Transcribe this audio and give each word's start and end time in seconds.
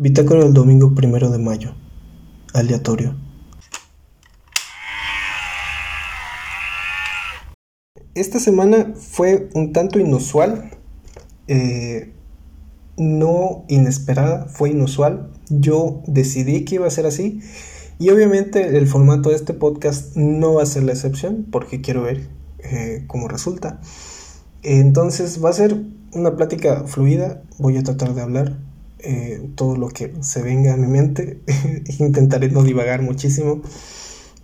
Bitácora 0.00 0.42
del 0.44 0.54
domingo 0.54 0.94
primero 0.94 1.28
de 1.28 1.36
mayo. 1.36 1.74
Aleatorio. 2.54 3.16
Esta 8.14 8.40
semana 8.40 8.94
fue 8.96 9.50
un 9.52 9.74
tanto 9.74 9.98
inusual. 9.98 10.70
eh, 11.48 12.14
no 12.96 13.66
inesperada, 13.68 14.46
fue 14.46 14.70
inusual. 14.70 15.32
Yo 15.50 16.02
decidí 16.06 16.64
que 16.64 16.76
iba 16.76 16.86
a 16.86 16.90
ser 16.90 17.04
así. 17.04 17.42
Y 17.98 18.08
obviamente 18.08 18.78
el 18.78 18.86
formato 18.86 19.28
de 19.28 19.36
este 19.36 19.52
podcast 19.52 20.16
no 20.16 20.54
va 20.54 20.62
a 20.62 20.66
ser 20.66 20.84
la 20.84 20.92
excepción 20.92 21.46
porque 21.52 21.82
quiero 21.82 22.04
ver 22.04 22.30
eh, 22.60 23.04
cómo 23.06 23.28
resulta. 23.28 23.82
Entonces 24.62 25.44
va 25.44 25.50
a 25.50 25.52
ser 25.52 25.76
una 26.14 26.36
plática 26.36 26.84
fluida. 26.86 27.42
Voy 27.58 27.76
a 27.76 27.82
tratar 27.82 28.14
de 28.14 28.22
hablar 28.22 28.69
eh, 29.02 29.48
todo 29.54 29.76
lo 29.76 29.88
que 29.88 30.12
se 30.20 30.42
venga 30.42 30.74
a 30.74 30.76
mi 30.76 30.86
mente. 30.86 31.40
Intentaré 31.98 32.50
no 32.50 32.62
divagar 32.62 33.02
muchísimo. 33.02 33.62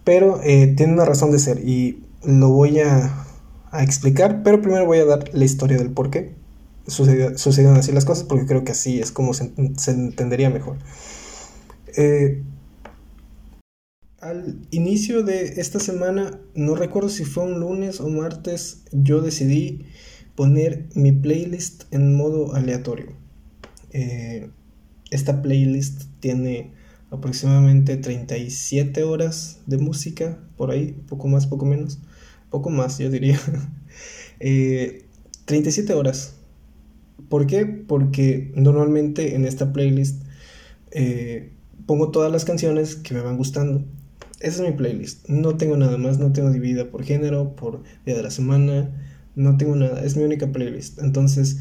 Pero 0.04 0.40
eh, 0.42 0.74
tiene 0.76 0.92
una 0.92 1.04
razón 1.04 1.32
de 1.32 1.38
ser 1.38 1.66
y 1.66 2.04
lo 2.24 2.50
voy 2.50 2.80
a, 2.80 3.24
explicar. 3.72 4.42
Pero 4.42 4.62
primero 4.62 4.86
voy 4.86 4.98
a 4.98 5.04
dar 5.04 5.34
la 5.34 5.44
historia 5.44 5.76
del 5.76 5.90
por 5.90 6.10
qué 6.10 6.34
sucedieron 6.86 7.76
así 7.76 7.90
las 7.92 8.04
cosas, 8.04 8.24
porque 8.24 8.46
creo 8.46 8.64
que 8.64 8.72
así 8.72 9.00
es 9.00 9.10
como 9.10 9.34
se, 9.34 9.52
se 9.76 9.90
entendería 9.90 10.50
mejor. 10.50 10.76
Eh, 11.96 12.42
al 14.20 14.60
inicio 14.70 15.22
de 15.22 15.60
esta 15.60 15.80
semana, 15.80 16.38
no 16.54 16.74
recuerdo 16.74 17.08
si 17.08 17.24
fue 17.24 17.44
un 17.44 17.60
lunes 17.60 18.00
o 18.00 18.08
martes, 18.08 18.82
yo 18.92 19.20
decidí 19.20 19.86
poner 20.34 20.88
mi 20.94 21.12
playlist 21.12 21.84
en 21.92 22.14
modo 22.14 22.54
aleatorio. 22.54 23.25
Eh, 23.90 24.50
esta 25.10 25.42
playlist 25.42 26.02
tiene 26.20 26.72
aproximadamente 27.10 27.96
37 27.96 29.04
horas 29.04 29.60
de 29.66 29.78
música, 29.78 30.38
por 30.56 30.70
ahí, 30.70 30.96
poco 31.08 31.28
más, 31.28 31.46
poco 31.46 31.64
menos, 31.66 32.00
poco 32.50 32.70
más 32.70 32.98
yo 32.98 33.10
diría. 33.10 33.38
eh, 34.40 35.06
37 35.44 35.94
horas. 35.94 36.34
¿Por 37.28 37.46
qué? 37.46 37.66
Porque 37.66 38.52
normalmente 38.54 39.34
en 39.34 39.44
esta 39.44 39.72
playlist 39.72 40.22
eh, 40.90 41.52
pongo 41.86 42.10
todas 42.10 42.30
las 42.30 42.44
canciones 42.44 42.96
que 42.96 43.14
me 43.14 43.20
van 43.20 43.36
gustando. 43.36 43.84
Esa 44.40 44.62
es 44.62 44.70
mi 44.70 44.76
playlist. 44.76 45.28
No 45.28 45.56
tengo 45.56 45.76
nada 45.76 45.96
más, 45.96 46.18
no 46.18 46.32
tengo 46.32 46.50
dividida 46.50 46.90
por 46.90 47.04
género, 47.04 47.56
por 47.56 47.82
día 48.04 48.16
de 48.16 48.22
la 48.22 48.30
semana, 48.30 48.90
no 49.34 49.56
tengo 49.56 49.76
nada. 49.76 50.04
Es 50.04 50.16
mi 50.16 50.24
única 50.24 50.52
playlist. 50.52 50.98
Entonces, 51.00 51.58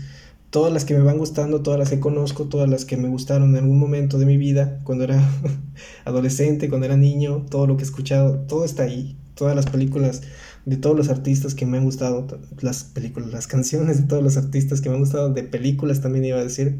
todas 0.56 0.72
las 0.72 0.86
que 0.86 0.94
me 0.94 1.02
van 1.02 1.17
gustando, 1.17 1.64
todas 1.64 1.78
las 1.78 1.89
que 1.89 2.00
conozco, 2.00 2.45
todas 2.45 2.70
las 2.70 2.86
que 2.86 2.95
me 2.95 3.09
gustaron 3.09 3.50
en 3.50 3.64
algún 3.66 3.78
momento 3.78 4.17
de 4.17 4.25
mi 4.25 4.38
vida, 4.38 4.80
cuando 4.86 5.03
era 5.03 5.22
adolescente, 6.06 6.70
cuando 6.70 6.86
era 6.86 6.95
niño, 6.95 7.45
todo 7.50 7.67
lo 7.67 7.75
que 7.75 7.84
he 7.84 7.86
escuchado, 7.86 8.39
todo 8.47 8.64
está 8.64 8.84
ahí. 8.84 9.17
Todas 9.34 9.53
las 9.53 9.66
películas 9.66 10.22
de 10.64 10.78
todos 10.78 10.95
los 10.95 11.09
artistas 11.09 11.56
que 11.56 11.66
me 11.66 11.78
han 11.78 11.84
gustado, 11.84 12.25
las 12.62 12.86
películas, 12.86 13.34
las 13.34 13.47
canciones 13.47 13.97
de 13.97 14.08
todos 14.08 14.23
los 14.23 14.38
artistas 14.38 14.80
que 14.80 14.88
me 14.88 14.95
han 14.95 15.02
gustado, 15.02 15.34
de 15.34 15.44
películas 15.44 16.00
también 16.00 16.23
iba 16.23 16.38
a 16.38 16.44
decir, 16.44 16.80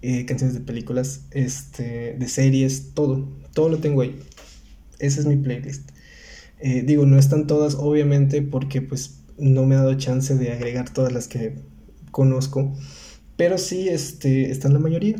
eh, 0.00 0.24
canciones 0.24 0.54
de 0.54 0.62
películas, 0.62 1.26
este, 1.30 2.16
de 2.18 2.26
series, 2.26 2.94
todo, 2.94 3.28
todo 3.52 3.68
lo 3.68 3.76
tengo 3.80 4.00
ahí. 4.00 4.18
Esa 4.98 5.20
es 5.20 5.26
mi 5.26 5.36
playlist. 5.36 5.90
Eh, 6.58 6.84
digo, 6.86 7.04
no 7.04 7.18
están 7.18 7.46
todas, 7.46 7.74
obviamente, 7.74 8.40
porque 8.40 8.80
pues 8.80 9.18
no 9.36 9.66
me 9.66 9.74
ha 9.74 9.80
dado 9.80 9.92
chance 9.98 10.34
de 10.36 10.52
agregar 10.52 10.88
todas 10.88 11.12
las 11.12 11.28
que 11.28 11.58
conozco, 12.10 12.72
pero 13.40 13.56
sí 13.56 13.88
este, 13.88 14.50
están 14.50 14.74
la 14.74 14.78
mayoría, 14.80 15.16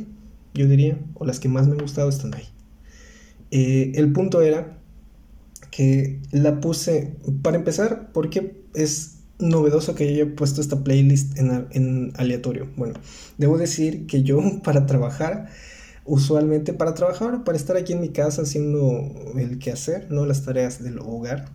yo 0.52 0.68
diría, 0.68 0.98
o 1.14 1.24
las 1.24 1.40
que 1.40 1.48
más 1.48 1.66
me 1.66 1.72
han 1.72 1.78
gustado 1.78 2.10
están 2.10 2.34
ahí. 2.34 2.44
Eh, 3.50 3.92
el 3.94 4.12
punto 4.12 4.42
era 4.42 4.78
que 5.70 6.20
la 6.30 6.60
puse 6.60 7.16
para 7.40 7.56
empezar 7.56 8.12
porque 8.12 8.62
es 8.74 9.20
novedoso 9.38 9.94
que 9.94 10.04
yo 10.04 10.22
haya 10.22 10.36
puesto 10.36 10.60
esta 10.60 10.84
playlist 10.84 11.38
en, 11.38 12.12
aleatorio. 12.14 12.68
Bueno, 12.76 12.92
debo 13.38 13.56
decir 13.56 14.06
que 14.06 14.22
yo 14.22 14.38
para 14.64 14.84
trabajar, 14.84 15.48
usualmente 16.04 16.74
para 16.74 16.92
trabajar, 16.92 17.42
para 17.42 17.56
estar 17.56 17.78
aquí 17.78 17.94
en 17.94 18.02
mi 18.02 18.10
casa 18.10 18.42
haciendo 18.42 19.14
el 19.38 19.58
quehacer, 19.58 20.08
no 20.10 20.26
las 20.26 20.44
tareas 20.44 20.82
del 20.82 20.98
hogar, 20.98 21.46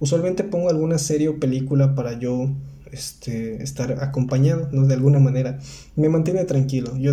usualmente 0.00 0.42
pongo 0.42 0.68
alguna 0.68 0.98
serie 0.98 1.28
o 1.28 1.38
película 1.38 1.94
para 1.94 2.18
yo 2.18 2.50
este, 2.92 3.62
estar 3.62 4.02
acompañado, 4.02 4.68
¿no? 4.72 4.86
De 4.86 4.94
alguna 4.94 5.18
manera. 5.18 5.58
Me 5.96 6.08
mantiene 6.08 6.44
tranquilo. 6.44 6.96
Yo 6.96 7.12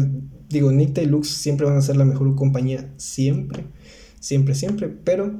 digo, 0.49 0.71
Nicta 0.71 1.01
y 1.01 1.05
Lux 1.05 1.29
siempre 1.29 1.65
van 1.65 1.77
a 1.77 1.81
ser 1.81 1.97
la 1.97 2.05
mejor 2.05 2.35
compañía, 2.35 2.93
siempre, 2.97 3.65
siempre, 4.19 4.55
siempre, 4.55 4.87
pero 4.89 5.39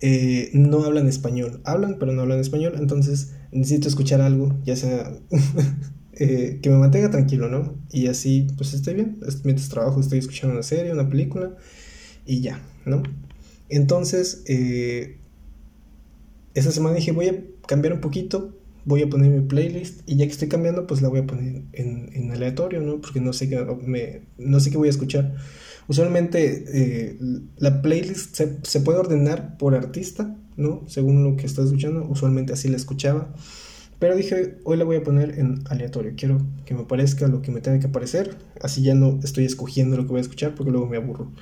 eh, 0.00 0.50
no 0.52 0.84
hablan 0.84 1.08
español. 1.08 1.60
Hablan, 1.64 1.96
pero 1.98 2.12
no 2.12 2.22
hablan 2.22 2.40
español. 2.40 2.74
Entonces 2.78 3.34
necesito 3.52 3.88
escuchar 3.88 4.20
algo, 4.20 4.56
ya 4.64 4.76
sea 4.76 5.18
eh, 6.12 6.58
que 6.62 6.70
me 6.70 6.78
mantenga 6.78 7.10
tranquilo, 7.10 7.48
¿no? 7.48 7.74
Y 7.90 8.08
así, 8.08 8.46
pues 8.56 8.74
estoy 8.74 8.94
bien. 8.94 9.18
Mientras 9.44 9.68
trabajo, 9.68 10.00
estoy 10.00 10.18
escuchando 10.18 10.54
una 10.54 10.62
serie, 10.62 10.92
una 10.92 11.08
película 11.08 11.56
y 12.26 12.40
ya, 12.40 12.60
¿no? 12.84 13.02
Entonces, 13.68 14.42
eh, 14.46 15.18
esa 16.54 16.70
semana 16.72 16.96
dije, 16.96 17.12
voy 17.12 17.28
a 17.28 17.44
cambiar 17.66 17.94
un 17.94 18.00
poquito. 18.00 18.56
Voy 18.86 19.02
a 19.02 19.08
poner 19.08 19.30
mi 19.30 19.46
playlist 19.46 20.08
y 20.08 20.16
ya 20.16 20.24
que 20.24 20.32
estoy 20.32 20.48
cambiando, 20.48 20.86
pues 20.86 21.02
la 21.02 21.08
voy 21.08 21.20
a 21.20 21.26
poner 21.26 21.64
en, 21.72 22.10
en 22.14 22.30
aleatorio, 22.30 22.80
¿no? 22.80 23.00
Porque 23.02 23.20
no 23.20 23.34
sé 23.34 23.50
qué, 23.50 23.62
me, 23.84 24.22
no 24.38 24.60
sé 24.60 24.70
qué 24.70 24.78
voy 24.78 24.88
a 24.88 24.90
escuchar. 24.90 25.34
Usualmente 25.88 26.64
eh, 26.72 27.18
la 27.58 27.82
playlist 27.82 28.34
se, 28.34 28.58
se, 28.62 28.80
puede 28.80 28.98
ordenar 28.98 29.58
por 29.58 29.74
artista, 29.74 30.36
¿no? 30.56 30.84
Según 30.88 31.22
lo 31.22 31.36
que 31.36 31.46
estás 31.46 31.66
escuchando, 31.66 32.06
usualmente 32.08 32.54
así 32.54 32.68
la 32.68 32.76
escuchaba. 32.76 33.34
Pero 33.98 34.14
dije, 34.14 34.58
hoy 34.64 34.76
la 34.76 34.84
voy 34.84 34.96
a 34.96 35.02
poner 35.02 35.38
en 35.38 35.64
aleatorio. 35.68 36.12
Quiero 36.16 36.38
que 36.64 36.74
me 36.74 36.84
parezca 36.84 37.28
lo 37.28 37.40
que 37.42 37.50
me 37.50 37.60
tenga 37.60 37.78
que 37.78 37.86
aparecer. 37.86 38.36
Así 38.60 38.82
ya 38.82 38.94
no 38.94 39.20
estoy 39.22 39.44
escogiendo 39.44 39.96
lo 39.96 40.04
que 40.04 40.10
voy 40.10 40.18
a 40.18 40.22
escuchar 40.22 40.54
porque 40.54 40.70
luego 40.70 40.86
me 40.86 40.96
aburro. 40.96 41.32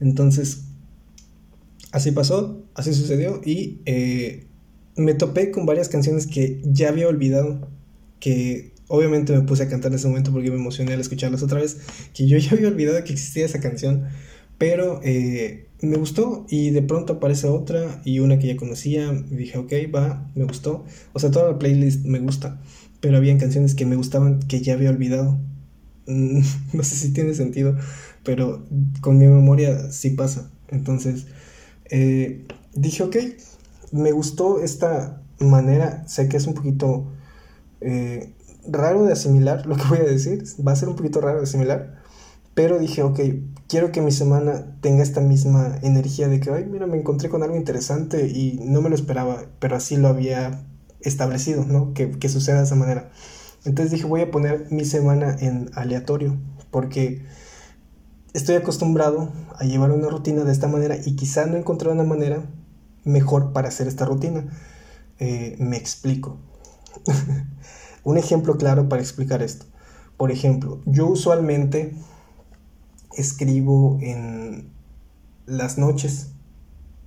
Entonces, 0.00 0.64
así 1.92 2.10
pasó, 2.10 2.64
así 2.74 2.92
sucedió 2.92 3.40
y 3.44 3.82
eh, 3.86 4.48
me 4.96 5.14
topé 5.14 5.50
con 5.50 5.66
varias 5.66 5.88
canciones 5.88 6.26
que 6.26 6.60
ya 6.64 6.88
había 6.88 7.08
olvidado. 7.08 7.68
Que 8.20 8.72
obviamente 8.92 9.32
me 9.32 9.40
puse 9.40 9.62
a 9.62 9.68
cantar 9.68 9.90
en 9.90 9.96
ese 9.96 10.06
momento 10.06 10.32
porque 10.32 10.50
me 10.50 10.56
emocioné 10.56 10.92
al 10.92 11.00
escucharlas 11.00 11.42
otra 11.42 11.60
vez, 11.60 11.78
que 12.12 12.26
yo 12.26 12.36
ya 12.36 12.52
había 12.52 12.68
olvidado 12.68 13.02
que 13.04 13.14
existía 13.14 13.46
esa 13.46 13.58
canción, 13.58 14.04
pero 14.58 15.00
eh, 15.02 15.68
me 15.80 15.96
gustó 15.96 16.44
y 16.50 16.70
de 16.70 16.82
pronto 16.82 17.14
aparece 17.14 17.46
otra 17.46 18.02
y 18.04 18.18
una 18.18 18.38
que 18.38 18.48
ya 18.48 18.56
conocía, 18.56 19.10
dije, 19.30 19.56
ok, 19.56 19.72
va, 19.94 20.30
me 20.34 20.44
gustó, 20.44 20.84
o 21.14 21.18
sea, 21.18 21.30
toda 21.30 21.52
la 21.52 21.58
playlist 21.58 22.04
me 22.04 22.18
gusta, 22.18 22.60
pero 23.00 23.16
habían 23.16 23.38
canciones 23.38 23.74
que 23.74 23.86
me 23.86 23.96
gustaban 23.96 24.40
que 24.40 24.60
ya 24.60 24.74
había 24.74 24.90
olvidado, 24.90 25.40
no 26.06 26.82
sé 26.84 26.96
si 26.96 27.14
tiene 27.14 27.32
sentido, 27.32 27.78
pero 28.24 28.66
con 29.00 29.16
mi 29.16 29.26
memoria 29.26 29.90
sí 29.90 30.10
pasa, 30.10 30.50
entonces 30.68 31.28
eh, 31.90 32.44
dije, 32.74 33.02
ok, 33.02 33.16
me 33.92 34.12
gustó 34.12 34.60
esta 34.60 35.22
manera, 35.38 36.06
sé 36.08 36.28
que 36.28 36.36
es 36.36 36.46
un 36.46 36.54
poquito... 36.54 37.06
Eh, 37.80 38.34
raro 38.66 39.04
de 39.04 39.12
asimilar 39.12 39.66
lo 39.66 39.76
que 39.76 39.84
voy 39.88 39.98
a 39.98 40.04
decir, 40.04 40.44
va 40.66 40.72
a 40.72 40.76
ser 40.76 40.88
un 40.88 40.96
poquito 40.96 41.20
raro 41.20 41.38
de 41.38 41.44
asimilar, 41.44 42.00
pero 42.54 42.78
dije, 42.78 43.02
ok, 43.02 43.20
quiero 43.66 43.92
que 43.92 44.02
mi 44.02 44.12
semana 44.12 44.76
tenga 44.80 45.02
esta 45.02 45.20
misma 45.20 45.78
energía 45.82 46.28
de 46.28 46.40
que, 46.40 46.50
ay, 46.50 46.66
mira, 46.66 46.86
me 46.86 46.98
encontré 46.98 47.28
con 47.28 47.42
algo 47.42 47.56
interesante 47.56 48.28
y 48.28 48.60
no 48.62 48.82
me 48.82 48.90
lo 48.90 48.94
esperaba, 48.94 49.44
pero 49.58 49.76
así 49.76 49.96
lo 49.96 50.08
había 50.08 50.64
establecido, 51.00 51.64
¿no? 51.64 51.94
Que, 51.94 52.10
que 52.10 52.28
suceda 52.28 52.58
de 52.58 52.64
esa 52.64 52.74
manera. 52.74 53.10
Entonces 53.64 53.92
dije, 53.92 54.06
voy 54.06 54.20
a 54.20 54.30
poner 54.30 54.66
mi 54.70 54.84
semana 54.84 55.36
en 55.40 55.70
aleatorio, 55.74 56.36
porque 56.70 57.24
estoy 58.34 58.56
acostumbrado 58.56 59.32
a 59.56 59.64
llevar 59.64 59.90
una 59.92 60.08
rutina 60.08 60.44
de 60.44 60.52
esta 60.52 60.68
manera 60.68 60.96
y 61.04 61.16
quizá 61.16 61.46
no 61.46 61.56
encontré 61.56 61.90
una 61.90 62.04
manera 62.04 62.44
mejor 63.04 63.52
para 63.52 63.68
hacer 63.68 63.88
esta 63.88 64.04
rutina. 64.04 64.46
Eh, 65.18 65.56
me 65.58 65.76
explico. 65.76 66.38
Un 68.04 68.18
ejemplo 68.18 68.56
claro 68.56 68.88
para 68.88 69.02
explicar 69.02 69.42
esto. 69.42 69.66
Por 70.16 70.30
ejemplo, 70.30 70.80
yo 70.86 71.06
usualmente 71.06 71.94
escribo 73.16 73.98
en 74.00 74.70
las 75.46 75.78
noches, 75.78 76.32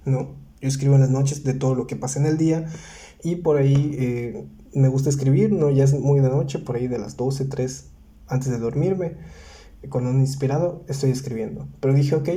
¿no? 0.06 0.36
Yo 0.62 0.68
escribo 0.68 0.96
en 0.96 1.02
las 1.02 1.10
noches 1.10 1.44
de 1.44 1.54
todo 1.54 1.76
lo 1.76 1.88
que 1.88 1.96
pasa 1.96 2.20
en 2.20 2.26
el 2.26 2.38
día 2.38 2.68
y 3.24 3.38
por 3.38 3.58
ahí 3.58 3.96
eh, 3.98 4.48
me 4.74 4.88
gusta 4.88 5.10
escribir, 5.10 5.52
¿no? 5.52 5.70
Ya 5.70 5.84
es 5.84 5.94
muy 6.00 6.20
de 6.20 6.30
noche, 6.30 6.60
por 6.60 6.76
ahí 6.76 6.88
de 6.88 7.00
las 7.00 7.18
12, 7.18 7.46
3, 7.46 7.86
antes 8.28 8.50
de 8.50 8.60
dormirme, 8.60 9.18
cuando 9.90 10.10
ando 10.10 10.22
inspirado, 10.22 10.84
estoy 10.88 11.12
escribiendo. 11.12 11.68
Pero 11.80 11.94
dije, 11.94 12.16
ok, 12.16 12.30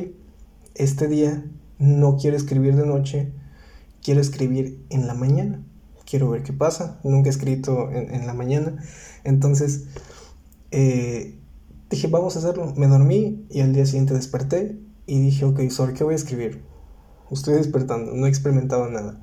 este 0.75 1.09
día 1.09 1.45
no 1.79 2.17
quiero 2.17 2.37
escribir 2.37 2.77
de 2.77 2.87
noche, 2.87 3.33
quiero 4.09 4.21
escribir 4.21 4.87
en 4.89 5.07
la 5.07 5.15
mañana 5.15 5.63
quiero 6.09 6.31
ver 6.31 6.43
qué 6.43 6.53
pasa. 6.53 7.01
Nunca 7.05 7.29
he 7.29 7.31
escrito 7.31 7.91
en, 7.91 8.27
la 8.27 8.33
mañana. 8.33 8.83
Entonces, 9.25 9.85
eh, 10.71 11.39
dije, 11.91 12.09
vamos 12.09 12.37
a 12.37 12.39
hacerlo. 12.39 12.73
Me 12.77 12.87
dormí 12.87 13.47
y 13.51 13.61
al 13.61 13.75
día 13.75 13.85
siguiente 13.85 14.15
desperté 14.15 14.79
y 15.07 15.21
dije, 15.21 15.45
ok, 15.45 15.69
¿sobre 15.71 15.93
qué 15.93 16.05
voy 16.05 16.15
a 16.15 16.17
escribir? 16.17 16.63
Estoy 17.31 17.55
despertando, 17.55 18.15
no 18.15 18.27
he 18.27 18.29
experimentado 18.29 18.89
nada. 18.89 19.21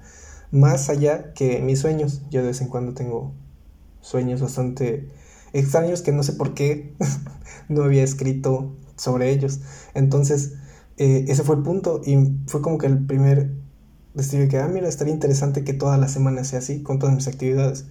Más 0.52 0.90
allá 0.90 1.34
que 1.34 1.60
mis 1.62 1.80
sueños. 1.80 2.22
Yo 2.30 2.42
de 2.42 2.48
vez 2.48 2.62
en 2.62 2.68
cuando 2.68 2.94
tengo 2.94 3.34
sueños 4.02 4.42
bastante 4.42 5.10
extraños 5.54 6.02
que 6.04 6.12
no 6.12 6.22
sé 6.22 6.34
por 6.34 6.54
qué 6.54 6.94
no 7.70 7.84
había 7.84 8.04
escrito 8.04 8.76
sobre 8.96 9.32
ellos. 9.32 9.62
Entonces, 9.96 10.54
eh, 10.98 11.26
ese 11.30 11.44
fue 11.44 11.56
el 11.56 11.64
punto 11.64 12.02
y 12.06 12.38
fue 12.46 12.62
como 12.62 12.78
que 12.78 12.86
el 12.86 13.06
primer 13.06 13.65
decidí 14.16 14.48
que, 14.48 14.58
ah, 14.58 14.68
mira, 14.68 14.88
estaría 14.88 15.14
interesante 15.14 15.64
que 15.64 15.74
toda 15.74 15.98
la 15.98 16.08
semana 16.08 16.44
sea 16.44 16.60
así, 16.60 16.82
con 16.82 17.00
todas 17.00 17.14
mis 17.14 17.28
actividades. 17.28 17.86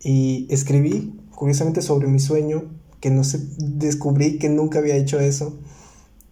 Y 0.00 0.46
escribí, 0.50 1.20
curiosamente, 1.34 1.82
sobre 1.82 2.08
mi 2.08 2.18
sueño, 2.18 2.64
que 3.00 3.10
no 3.10 3.24
sé, 3.24 3.40
descubrí 3.58 4.38
que 4.38 4.48
nunca 4.48 4.78
había 4.78 4.96
hecho 4.96 5.20
eso. 5.20 5.58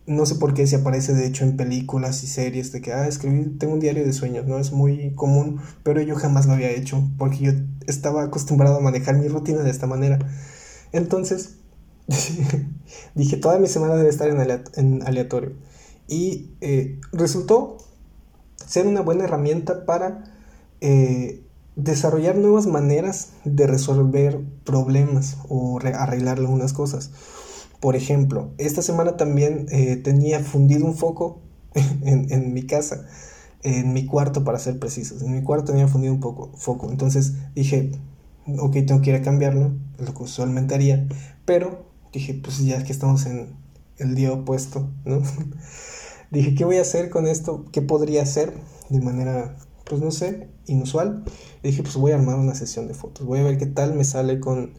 No 0.06 0.24
sé 0.24 0.36
por 0.36 0.54
qué 0.54 0.66
si 0.66 0.76
aparece 0.76 1.14
de 1.14 1.26
hecho 1.26 1.44
en 1.44 1.56
películas 1.56 2.22
y 2.22 2.28
series 2.28 2.72
de 2.72 2.80
que, 2.80 2.92
ah, 2.92 3.08
escribí, 3.08 3.44
tengo 3.58 3.74
un 3.74 3.80
diario 3.80 4.04
de 4.04 4.12
sueños, 4.12 4.46
¿no? 4.46 4.58
Es 4.58 4.72
muy 4.72 5.12
común, 5.14 5.60
pero 5.82 6.00
yo 6.00 6.14
jamás 6.14 6.46
lo 6.46 6.52
había 6.52 6.70
hecho 6.70 7.02
porque 7.18 7.38
yo 7.38 7.52
estaba 7.86 8.22
acostumbrado 8.22 8.76
a 8.76 8.80
manejar 8.80 9.16
mi 9.18 9.28
rutina 9.28 9.62
de 9.62 9.70
esta 9.70 9.86
manera. 9.86 10.18
Entonces, 10.92 11.56
dije, 13.14 13.36
toda 13.36 13.58
mi 13.58 13.66
semana 13.66 13.96
debe 13.96 14.08
estar 14.08 14.28
en, 14.28 15.02
aleatorio. 15.02 15.52
Y 16.08 16.50
eh, 16.60 17.00
resultó 17.12 17.78
ser 18.66 18.86
una 18.86 19.00
buena 19.00 19.24
herramienta 19.24 19.84
para 19.86 20.24
eh, 20.80 21.42
desarrollar 21.76 22.36
nuevas 22.36 22.66
maneras 22.66 23.32
de 23.44 23.66
resolver 23.66 24.40
problemas 24.64 25.38
o 25.48 25.78
arreglar 25.78 26.38
algunas 26.38 26.72
cosas. 26.72 27.10
Por 27.80 27.96
ejemplo, 27.96 28.50
esta 28.58 28.82
semana 28.82 29.16
también 29.16 29.66
eh, 29.70 29.96
tenía 29.96 30.40
fundido 30.40 30.86
un 30.86 30.94
foco 30.94 31.40
en, 32.02 32.54
mi 32.54 32.66
casa, 32.66 33.06
en 33.62 33.92
mi 33.92 34.06
cuarto 34.06 34.44
para 34.44 34.58
ser 34.58 34.78
precisos. 34.78 35.22
En 35.22 35.34
mi 35.34 35.42
cuarto 35.42 35.72
tenía 35.72 35.88
fundido 35.88 36.14
un 36.14 36.20
poco 36.20 36.50
foco. 36.56 36.90
Entonces 36.90 37.34
dije, 37.54 37.92
ok, 38.58 38.72
tengo 38.86 39.02
que 39.02 39.10
ir 39.10 39.16
a 39.16 39.22
cambiarlo, 39.22 39.72
lo 39.98 40.14
que 40.14 40.22
usualmente 40.22 40.74
haría. 40.74 41.06
Pero 41.44 41.84
dije, 42.12 42.34
pues 42.34 42.64
ya 42.64 42.82
que 42.82 42.92
estamos 42.92 43.26
en 43.26 43.50
el 43.98 44.14
día 44.14 44.32
opuesto, 44.32 44.88
¿no? 45.04 45.22
dije, 46.30 46.54
¿qué 46.54 46.64
voy 46.64 46.76
a 46.76 46.82
hacer 46.82 47.10
con 47.10 47.26
esto? 47.26 47.64
¿Qué 47.72 47.82
podría 47.82 48.22
hacer 48.22 48.54
de 48.88 49.00
manera, 49.00 49.56
pues 49.84 50.00
no 50.00 50.10
sé, 50.10 50.48
inusual? 50.66 51.24
Dije, 51.62 51.82
pues 51.82 51.96
voy 51.96 52.12
a 52.12 52.16
armar 52.16 52.36
una 52.36 52.54
sesión 52.54 52.88
de 52.88 52.94
fotos. 52.94 53.26
Voy 53.26 53.40
a 53.40 53.44
ver 53.44 53.58
qué 53.58 53.66
tal 53.66 53.94
me 53.94 54.04
sale 54.04 54.40
con 54.40 54.74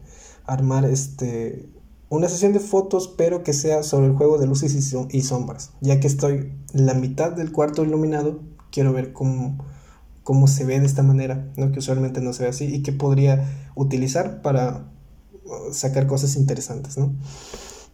armar 0.46 0.84
este 0.84 1.68
una 2.10 2.28
sesión 2.28 2.52
de 2.52 2.60
fotos, 2.60 3.08
pero 3.16 3.42
que 3.42 3.52
sea 3.52 3.82
sobre 3.82 4.06
el 4.06 4.14
juego 4.14 4.38
de 4.38 4.46
luces 4.46 4.74
y, 4.74 5.22
sombras. 5.22 5.72
Ya 5.80 6.00
que 6.00 6.06
estoy 6.06 6.52
la 6.72 6.94
mitad 6.94 7.32
del 7.32 7.52
cuarto 7.52 7.84
iluminado, 7.84 8.40
quiero 8.70 8.92
ver 8.92 9.12
cómo, 9.12 9.58
cómo 10.22 10.48
se 10.48 10.64
ve 10.64 10.80
de 10.80 10.86
esta 10.86 11.02
manera, 11.02 11.52
¿no? 11.56 11.70
que 11.70 11.80
usualmente 11.80 12.20
no 12.20 12.32
se 12.32 12.44
ve 12.44 12.48
así, 12.48 12.64
y 12.64 12.82
qué 12.82 12.92
podría 12.92 13.70
utilizar 13.74 14.40
para 14.40 14.90
uh, 15.44 15.72
sacar 15.72 16.06
cosas 16.06 16.36
interesantes. 16.36 16.96
¿no? 16.96 17.14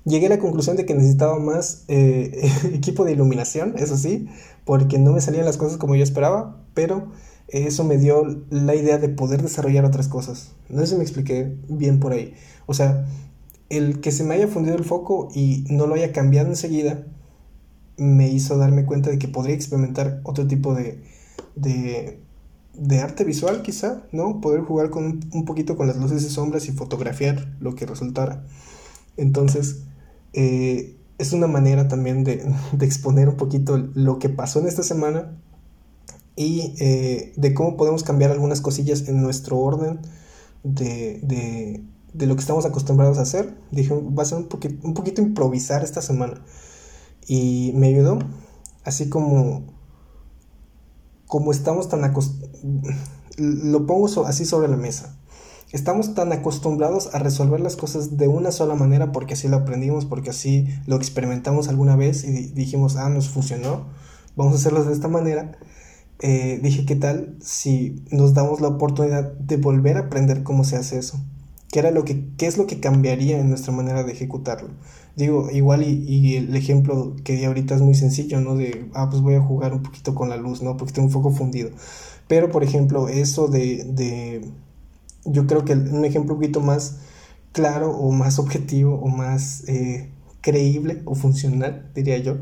Llegué 0.05 0.27
a 0.27 0.31
la 0.31 0.39
conclusión 0.39 0.77
de 0.77 0.85
que 0.85 0.95
necesitaba 0.95 1.39
más 1.39 1.85
eh, 1.89 2.51
equipo 2.75 3.05
de 3.05 3.13
iluminación, 3.13 3.75
eso 3.79 3.97
sí, 3.97 4.29
porque 4.65 4.99
no 4.99 5.13
me 5.13 5.21
salían 5.21 5.47
las 5.47 5.57
cosas 5.57 5.79
como 5.79 5.95
yo 5.97 6.03
esperaba, 6.03 6.61
pero 6.75 7.11
eso 7.49 7.85
me 7.85 7.99
dio 7.99 8.45
la 8.51 8.75
idea 8.75 8.99
de 8.99 9.09
poder 9.09 9.43
desarrollar 9.43 9.85
otras 9.85 10.09
cosas. 10.09 10.53
No 10.69 10.81
sé 10.81 10.89
si 10.89 10.97
me 10.97 11.03
expliqué 11.03 11.57
bien 11.69 12.01
por 12.01 12.13
ahí. 12.13 12.35
O 12.67 12.75
sea, 12.75 13.07
el 13.69 14.01
que 14.01 14.13
se 14.13 14.25
me 14.25 14.35
haya 14.35 14.49
fundido 14.49 14.77
el 14.77 14.85
foco 14.85 15.29
y 15.35 15.65
no 15.71 15.87
lo 15.87 15.95
haya 15.95 16.13
cambiado 16.13 16.49
enseguida, 16.49 17.07
me 17.97 18.29
hizo 18.29 18.59
darme 18.59 18.85
cuenta 18.85 19.11
de 19.11 19.19
que 19.19 19.29
podría 19.29 19.55
experimentar 19.55 20.21
otro 20.25 20.47
tipo 20.47 20.75
de, 20.75 21.03
de, 21.55 22.19
de 22.75 22.99
arte 23.01 23.25
visual 23.25 23.63
quizá, 23.63 24.03
¿no? 24.13 24.41
Poder 24.41 24.63
jugar 24.63 24.91
con 24.91 25.21
un 25.33 25.45
poquito 25.45 25.77
con 25.77 25.87
las 25.87 25.97
luces 25.97 26.25
y 26.25 26.31
sombras 26.31 26.69
y 26.69 26.73
fotografiar 26.73 27.55
lo 27.61 27.75
que 27.75 27.87
resultara. 27.87 28.45
Entonces, 29.17 29.85
eh, 30.35 30.97
es 31.19 31.33
una 31.33 31.47
manera 31.47 31.89
también 31.89 32.25
de, 32.25 32.45
exponer 32.81 33.29
un 33.29 33.37
poquito 33.37 33.77
lo 33.95 34.19
que 34.19 34.29
pasó 34.29 34.61
en 34.61 34.67
esta 34.67 34.83
semana 34.83 35.37
y 36.37 36.75
eh, 36.81 37.33
de 37.37 37.55
cómo 37.55 37.77
podemos 37.77 38.03
cambiar 38.03 38.33
algunas 38.33 38.61
cosillas 38.61 39.09
en 39.09 39.23
nuestro 39.23 39.59
orden 39.59 40.01
de, 40.65 41.21
de, 42.13 42.27
lo 42.27 42.35
que 42.35 42.41
estamos 42.41 42.67
acostumbrados 42.67 43.19
a 43.19 43.23
hacer. 43.23 43.57
Dije, 43.71 43.95
va 43.95 44.23
a 44.23 44.27
ser 44.27 44.39
un, 44.39 44.49
un 44.83 44.95
poquito 44.95 45.23
improvisar 45.23 45.85
esta 45.85 46.03
semana. 46.03 46.43
Y 47.27 47.73
me 47.77 47.89
ayudó, 47.89 48.19
así 48.85 49.09
como, 49.09 49.63
como 51.27 51.53
estamos 51.53 51.89
tan 51.89 52.05
acostumbrados, 52.05 53.01
lo 53.37 53.87
pongo 53.87 54.27
así 54.27 54.45
sobre 54.45 54.69
la 54.69 54.77
mesa. 54.77 55.17
Estamos 55.75 56.15
tan 56.15 56.33
acostumbrados 56.33 57.13
a 57.17 57.19
resolver 57.19 57.59
las 57.59 57.75
cosas 57.75 58.17
de 58.17 58.29
una 58.29 58.53
sola 58.53 58.77
manera 58.77 59.11
porque 59.11 59.35
así 59.35 59.49
lo 59.49 59.57
aprendimos, 59.57 60.05
porque 60.05 60.31
así 60.31 60.69
lo 60.87 60.95
experimentamos 60.95 61.67
alguna 61.67 61.97
vez 61.97 62.23
y 62.23 62.47
dijimos, 62.53 62.95
ah, 62.95 63.09
nos 63.09 63.29
funcionó, 63.29 63.89
vamos 64.37 64.53
a 64.53 64.57
hacerlo 64.59 64.85
de 64.85 64.93
esta 64.93 65.09
manera. 65.09 65.59
Eh, 66.21 66.61
dije, 66.63 66.87
¿qué 66.87 66.95
tal 66.95 67.35
si 67.41 68.05
nos 68.13 68.35
damos 68.35 68.61
la 68.61 68.69
oportunidad 68.69 69.33
de 69.33 69.57
volver 69.57 69.97
a 69.97 70.03
aprender 70.03 70.45
cómo 70.45 70.63
se 70.63 70.77
hace 70.77 70.97
eso? 70.97 71.19
¿Qué, 71.73 71.81
era 71.81 71.91
lo 71.91 72.05
que, 72.05 72.25
qué 72.37 72.47
es 72.47 72.57
lo 72.57 72.69
que 72.69 72.79
cambiaría 72.79 73.41
en 73.41 73.49
nuestra 73.49 73.73
manera 73.73 74.05
de 74.05 74.13
ejecutarlo? 74.13 74.69
Digo, 75.17 75.51
igual 75.51 75.83
y, 75.83 76.37
el 76.37 76.55
ejemplo 76.55 77.17
que 77.25 77.35
di 77.35 77.47
ahorita 77.47 77.75
es 77.75 77.81
muy 77.81 77.97
sencillo, 77.97 78.41
¿no? 78.41 78.55
De, 78.55 78.89
ah, 78.95 79.11
pues 79.11 79.23
voy 79.23 79.35
a 79.35 79.41
jugar 79.41 79.73
un 79.73 79.83
poquito 79.83 80.15
con 80.15 80.29
la 80.29 80.37
luz, 80.37 80.63
¿no? 80.63 80.77
Porque 80.77 80.93
tengo 80.93 81.09
un 81.09 81.13
foco 81.13 81.33
fundido. 81.33 81.71
Pero, 82.29 82.49
por 82.49 82.63
ejemplo, 82.63 83.09
eso 83.09 83.49
de 83.49 84.53
yo 85.25 85.47
creo 85.47 85.65
que 85.65 85.73
un 85.73 86.05
ejemplo 86.05 86.35
un 86.35 86.41
poquito 86.41 86.61
más 86.61 86.99
claro 87.53 87.91
o 87.93 88.11
más 88.11 88.39
objetivo 88.39 88.97
o 88.97 89.09
más 89.09 89.67
eh, 89.69 90.11
creíble 90.41 91.03
o 91.05 91.15
funcional, 91.15 91.91
diría 91.95 92.19
yo, 92.19 92.39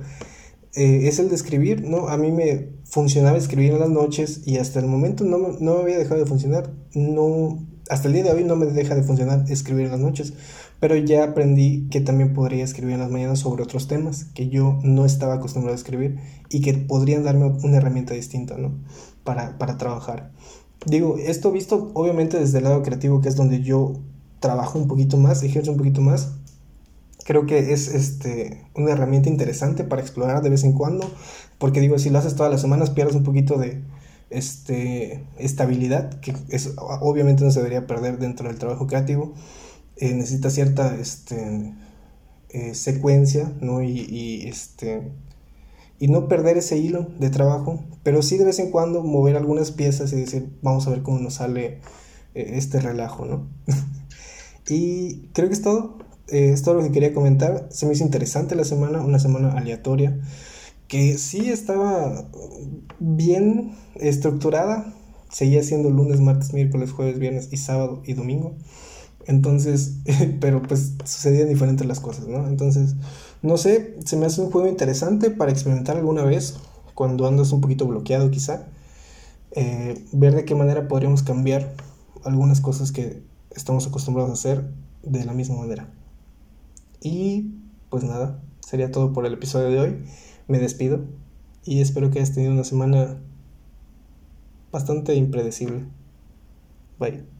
eh, 0.74 1.06
es 1.06 1.18
el 1.18 1.28
de 1.28 1.34
escribir, 1.34 1.82
¿no? 1.82 2.08
A 2.08 2.16
mí 2.16 2.32
me 2.32 2.70
funcionaba 2.84 3.36
escribir 3.36 3.72
en 3.72 3.80
las 3.80 3.90
noches 3.90 4.40
y 4.46 4.56
hasta 4.56 4.80
el 4.80 4.86
momento 4.86 5.24
no, 5.24 5.38
no 5.38 5.74
me 5.76 5.82
había 5.82 5.98
dejado 5.98 6.18
de 6.18 6.26
funcionar, 6.26 6.72
no, 6.94 7.58
hasta 7.90 8.08
el 8.08 8.14
día 8.14 8.24
de 8.24 8.32
hoy 8.32 8.44
no 8.44 8.56
me 8.56 8.66
deja 8.66 8.94
de 8.94 9.02
funcionar 9.02 9.44
escribir 9.48 9.84
en 9.84 9.92
las 9.92 10.00
noches, 10.00 10.32
pero 10.80 10.96
ya 10.96 11.24
aprendí 11.24 11.88
que 11.90 12.00
también 12.00 12.32
podría 12.32 12.64
escribir 12.64 12.94
en 12.94 13.00
las 13.00 13.10
mañanas 13.10 13.38
sobre 13.38 13.62
otros 13.62 13.86
temas 13.86 14.24
que 14.34 14.48
yo 14.48 14.80
no 14.82 15.04
estaba 15.04 15.34
acostumbrado 15.34 15.74
a 15.74 15.78
escribir 15.78 16.18
y 16.48 16.62
que 16.62 16.72
podrían 16.74 17.22
darme 17.22 17.44
una 17.62 17.76
herramienta 17.76 18.14
distinta, 18.14 18.56
¿no? 18.56 18.80
Para, 19.24 19.58
para 19.58 19.78
trabajar. 19.78 20.32
Digo, 20.86 21.16
esto 21.18 21.52
visto 21.52 21.90
obviamente 21.94 22.38
desde 22.38 22.58
el 22.58 22.64
lado 22.64 22.82
creativo, 22.82 23.20
que 23.20 23.28
es 23.28 23.36
donde 23.36 23.62
yo 23.62 23.94
trabajo 24.40 24.78
un 24.78 24.88
poquito 24.88 25.16
más, 25.16 25.42
ejerzo 25.42 25.70
un 25.70 25.78
poquito 25.78 26.00
más. 26.00 26.32
Creo 27.24 27.46
que 27.46 27.72
es 27.72 27.88
este, 27.88 28.66
una 28.74 28.92
herramienta 28.92 29.28
interesante 29.28 29.84
para 29.84 30.02
explorar 30.02 30.42
de 30.42 30.50
vez 30.50 30.64
en 30.64 30.72
cuando, 30.72 31.08
porque 31.58 31.80
digo, 31.80 31.98
si 31.98 32.10
lo 32.10 32.18
haces 32.18 32.34
todas 32.34 32.50
las 32.50 32.60
semanas 32.60 32.90
pierdes 32.90 33.14
un 33.14 33.22
poquito 33.22 33.58
de 33.58 33.80
este, 34.30 35.24
estabilidad, 35.38 36.18
que 36.20 36.34
es, 36.48 36.74
obviamente 36.76 37.44
no 37.44 37.52
se 37.52 37.60
debería 37.60 37.86
perder 37.86 38.18
dentro 38.18 38.48
del 38.48 38.58
trabajo 38.58 38.86
creativo. 38.88 39.34
Eh, 39.98 40.14
necesita 40.14 40.50
cierta 40.50 40.96
este, 40.96 41.74
eh, 42.48 42.74
secuencia, 42.74 43.52
¿no? 43.60 43.82
Y, 43.82 44.00
y 44.00 44.48
este, 44.48 45.12
y 46.02 46.08
no 46.08 46.26
perder 46.26 46.58
ese 46.58 46.78
hilo 46.78 47.06
de 47.20 47.30
trabajo, 47.30 47.84
pero 48.02 48.22
sí 48.22 48.36
de 48.36 48.44
vez 48.44 48.58
en 48.58 48.72
cuando 48.72 49.04
mover 49.04 49.36
algunas 49.36 49.70
piezas 49.70 50.12
y 50.12 50.16
decir, 50.16 50.48
vamos 50.60 50.84
a 50.84 50.90
ver 50.90 51.02
cómo 51.02 51.20
nos 51.20 51.34
sale 51.34 51.78
eh, 52.34 52.54
este 52.54 52.80
relajo, 52.80 53.24
¿no? 53.24 53.46
y 54.68 55.28
creo 55.28 55.46
que 55.46 55.54
es 55.54 55.62
todo. 55.62 55.98
Eh, 56.26 56.50
es 56.50 56.62
todo 56.62 56.74
lo 56.74 56.82
que 56.82 56.90
quería 56.90 57.14
comentar. 57.14 57.68
Se 57.70 57.86
me 57.86 57.92
hizo 57.92 58.02
interesante 58.02 58.56
la 58.56 58.64
semana, 58.64 59.00
una 59.00 59.20
semana 59.20 59.52
aleatoria, 59.52 60.18
que 60.88 61.18
sí 61.18 61.50
estaba 61.50 62.28
bien 62.98 63.76
estructurada. 63.94 64.92
Seguía 65.30 65.62
siendo 65.62 65.88
lunes, 65.88 66.18
martes, 66.18 66.52
miércoles, 66.52 66.90
jueves, 66.90 67.20
viernes 67.20 67.50
y 67.52 67.58
sábado 67.58 68.02
y 68.04 68.14
domingo. 68.14 68.56
Entonces, 69.26 69.98
pero 70.40 70.62
pues 70.62 70.94
sucedían 71.04 71.48
diferentes 71.48 71.86
las 71.86 72.00
cosas, 72.00 72.26
¿no? 72.26 72.46
Entonces, 72.48 72.96
no 73.42 73.56
sé, 73.56 73.96
se 74.04 74.16
me 74.16 74.26
hace 74.26 74.40
un 74.40 74.50
juego 74.50 74.68
interesante 74.68 75.30
para 75.30 75.50
experimentar 75.50 75.96
alguna 75.96 76.24
vez, 76.24 76.56
cuando 76.94 77.26
andas 77.26 77.52
un 77.52 77.60
poquito 77.60 77.86
bloqueado 77.86 78.30
quizá, 78.30 78.66
eh, 79.52 80.04
ver 80.12 80.34
de 80.34 80.44
qué 80.44 80.54
manera 80.54 80.88
podríamos 80.88 81.22
cambiar 81.22 81.74
algunas 82.24 82.60
cosas 82.60 82.92
que 82.92 83.22
estamos 83.50 83.86
acostumbrados 83.86 84.30
a 84.30 84.34
hacer 84.34 84.70
de 85.02 85.24
la 85.24 85.32
misma 85.32 85.56
manera. 85.56 85.88
Y 87.00 87.54
pues 87.90 88.04
nada, 88.04 88.40
sería 88.60 88.90
todo 88.90 89.12
por 89.12 89.26
el 89.26 89.34
episodio 89.34 89.68
de 89.68 89.80
hoy. 89.80 90.04
Me 90.48 90.58
despido 90.58 91.00
y 91.64 91.80
espero 91.80 92.10
que 92.10 92.18
hayas 92.18 92.34
tenido 92.34 92.52
una 92.52 92.64
semana 92.64 93.18
bastante 94.70 95.14
impredecible. 95.14 95.84
Bye. 96.98 97.31